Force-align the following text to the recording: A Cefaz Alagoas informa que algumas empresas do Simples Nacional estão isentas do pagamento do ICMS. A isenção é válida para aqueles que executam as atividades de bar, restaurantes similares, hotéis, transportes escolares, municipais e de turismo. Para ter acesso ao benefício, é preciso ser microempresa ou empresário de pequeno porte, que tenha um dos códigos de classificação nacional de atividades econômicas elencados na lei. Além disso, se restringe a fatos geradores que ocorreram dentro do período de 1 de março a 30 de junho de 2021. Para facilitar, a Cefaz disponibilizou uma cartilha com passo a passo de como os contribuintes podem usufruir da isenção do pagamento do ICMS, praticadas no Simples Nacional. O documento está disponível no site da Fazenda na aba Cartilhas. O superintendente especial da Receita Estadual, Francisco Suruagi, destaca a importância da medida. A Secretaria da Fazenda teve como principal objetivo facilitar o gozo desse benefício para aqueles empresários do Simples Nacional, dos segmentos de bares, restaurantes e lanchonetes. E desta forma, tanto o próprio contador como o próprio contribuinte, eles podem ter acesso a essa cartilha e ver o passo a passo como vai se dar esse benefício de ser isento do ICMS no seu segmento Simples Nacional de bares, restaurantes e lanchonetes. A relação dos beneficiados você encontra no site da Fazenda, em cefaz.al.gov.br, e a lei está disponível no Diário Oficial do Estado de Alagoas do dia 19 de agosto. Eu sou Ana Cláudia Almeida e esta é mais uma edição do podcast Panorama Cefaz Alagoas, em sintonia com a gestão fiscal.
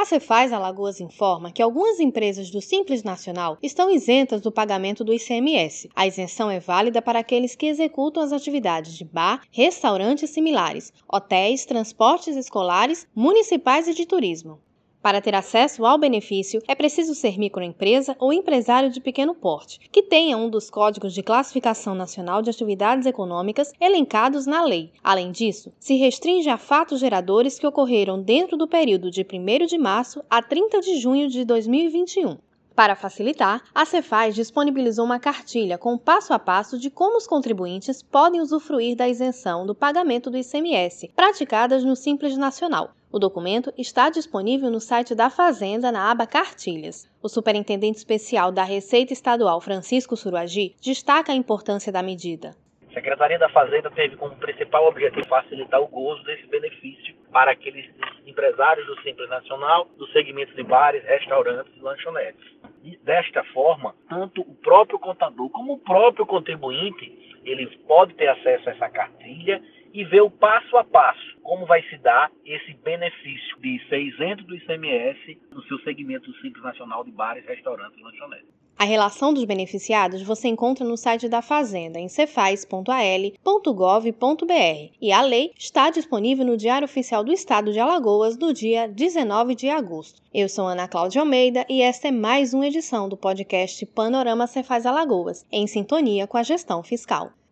A 0.00 0.04
Cefaz 0.04 0.52
Alagoas 0.52 1.00
informa 1.00 1.50
que 1.50 1.60
algumas 1.60 1.98
empresas 1.98 2.50
do 2.50 2.60
Simples 2.60 3.02
Nacional 3.02 3.58
estão 3.60 3.90
isentas 3.90 4.40
do 4.40 4.52
pagamento 4.52 5.02
do 5.02 5.12
ICMS. 5.12 5.90
A 5.92 6.06
isenção 6.06 6.48
é 6.48 6.60
válida 6.60 7.02
para 7.02 7.18
aqueles 7.18 7.56
que 7.56 7.66
executam 7.66 8.22
as 8.22 8.30
atividades 8.30 8.96
de 8.96 9.04
bar, 9.04 9.42
restaurantes 9.50 10.30
similares, 10.30 10.92
hotéis, 11.12 11.66
transportes 11.66 12.36
escolares, 12.36 13.08
municipais 13.12 13.88
e 13.88 13.92
de 13.92 14.06
turismo. 14.06 14.60
Para 15.00 15.20
ter 15.20 15.34
acesso 15.34 15.86
ao 15.86 15.96
benefício, 15.96 16.60
é 16.66 16.74
preciso 16.74 17.14
ser 17.14 17.38
microempresa 17.38 18.16
ou 18.18 18.32
empresário 18.32 18.90
de 18.90 19.00
pequeno 19.00 19.32
porte, 19.32 19.78
que 19.92 20.02
tenha 20.02 20.36
um 20.36 20.50
dos 20.50 20.68
códigos 20.68 21.14
de 21.14 21.22
classificação 21.22 21.94
nacional 21.94 22.42
de 22.42 22.50
atividades 22.50 23.06
econômicas 23.06 23.72
elencados 23.80 24.44
na 24.44 24.64
lei. 24.64 24.90
Além 25.02 25.30
disso, 25.30 25.72
se 25.78 25.94
restringe 25.96 26.50
a 26.50 26.58
fatos 26.58 26.98
geradores 26.98 27.58
que 27.58 27.66
ocorreram 27.66 28.20
dentro 28.20 28.56
do 28.56 28.66
período 28.66 29.08
de 29.08 29.22
1 29.22 29.66
de 29.66 29.78
março 29.78 30.24
a 30.28 30.42
30 30.42 30.80
de 30.80 30.96
junho 30.98 31.28
de 31.28 31.44
2021. 31.44 32.36
Para 32.74 32.94
facilitar, 32.94 33.62
a 33.74 33.84
Cefaz 33.84 34.34
disponibilizou 34.34 35.04
uma 35.04 35.18
cartilha 35.18 35.78
com 35.78 35.96
passo 35.96 36.32
a 36.32 36.38
passo 36.38 36.78
de 36.78 36.90
como 36.90 37.16
os 37.16 37.26
contribuintes 37.26 38.02
podem 38.02 38.40
usufruir 38.40 38.96
da 38.96 39.08
isenção 39.08 39.64
do 39.64 39.74
pagamento 39.74 40.30
do 40.30 40.38
ICMS, 40.38 41.10
praticadas 41.14 41.82
no 41.82 41.96
Simples 41.96 42.36
Nacional. 42.36 42.92
O 43.10 43.18
documento 43.18 43.72
está 43.78 44.10
disponível 44.10 44.70
no 44.70 44.80
site 44.80 45.14
da 45.14 45.30
Fazenda 45.30 45.90
na 45.90 46.10
aba 46.10 46.26
Cartilhas. 46.26 47.10
O 47.22 47.28
superintendente 47.28 47.96
especial 47.96 48.52
da 48.52 48.62
Receita 48.62 49.14
Estadual, 49.14 49.62
Francisco 49.62 50.14
Suruagi, 50.14 50.76
destaca 50.82 51.32
a 51.32 51.34
importância 51.34 51.90
da 51.90 52.02
medida. 52.02 52.54
A 52.90 52.92
Secretaria 52.92 53.38
da 53.38 53.48
Fazenda 53.48 53.90
teve 53.92 54.14
como 54.16 54.36
principal 54.36 54.86
objetivo 54.86 55.26
facilitar 55.26 55.80
o 55.80 55.88
gozo 55.88 56.22
desse 56.24 56.46
benefício 56.48 57.14
para 57.32 57.52
aqueles 57.52 57.86
empresários 58.26 58.86
do 58.86 59.00
Simples 59.00 59.30
Nacional, 59.30 59.88
dos 59.96 60.12
segmentos 60.12 60.54
de 60.54 60.62
bares, 60.62 61.02
restaurantes 61.04 61.72
e 61.74 61.80
lanchonetes. 61.80 62.44
E 62.84 62.98
desta 62.98 63.42
forma, 63.54 63.94
tanto 64.10 64.42
o 64.42 64.54
próprio 64.56 64.98
contador 64.98 65.48
como 65.48 65.74
o 65.74 65.78
próprio 65.78 66.26
contribuinte, 66.26 67.40
eles 67.42 67.74
podem 67.86 68.14
ter 68.16 68.28
acesso 68.28 68.68
a 68.68 68.72
essa 68.72 68.90
cartilha 68.90 69.62
e 69.92 70.04
ver 70.04 70.22
o 70.22 70.30
passo 70.30 70.76
a 70.76 70.84
passo 70.84 71.36
como 71.42 71.64
vai 71.64 71.82
se 71.88 71.96
dar 71.98 72.30
esse 72.44 72.74
benefício 72.84 73.58
de 73.60 73.80
ser 73.88 74.00
isento 74.00 74.44
do 74.44 74.54
ICMS 74.54 75.38
no 75.50 75.62
seu 75.62 75.78
segmento 75.80 76.32
Simples 76.40 76.62
Nacional 76.62 77.04
de 77.04 77.10
bares, 77.10 77.46
restaurantes 77.46 77.98
e 77.98 78.02
lanchonetes. 78.02 78.58
A 78.78 78.84
relação 78.84 79.34
dos 79.34 79.44
beneficiados 79.44 80.22
você 80.22 80.46
encontra 80.46 80.86
no 80.86 80.96
site 80.96 81.28
da 81.28 81.42
Fazenda, 81.42 81.98
em 81.98 82.08
cefaz.al.gov.br, 82.08 84.92
e 85.00 85.10
a 85.10 85.20
lei 85.20 85.50
está 85.58 85.90
disponível 85.90 86.44
no 86.44 86.56
Diário 86.56 86.84
Oficial 86.84 87.24
do 87.24 87.32
Estado 87.32 87.72
de 87.72 87.80
Alagoas 87.80 88.36
do 88.36 88.52
dia 88.52 88.86
19 88.86 89.56
de 89.56 89.68
agosto. 89.68 90.22
Eu 90.32 90.48
sou 90.48 90.66
Ana 90.66 90.86
Cláudia 90.86 91.22
Almeida 91.22 91.66
e 91.68 91.82
esta 91.82 92.06
é 92.06 92.12
mais 92.12 92.54
uma 92.54 92.68
edição 92.68 93.08
do 93.08 93.16
podcast 93.16 93.84
Panorama 93.86 94.46
Cefaz 94.46 94.86
Alagoas, 94.86 95.44
em 95.50 95.66
sintonia 95.66 96.28
com 96.28 96.36
a 96.36 96.44
gestão 96.44 96.80
fiscal. 96.84 97.32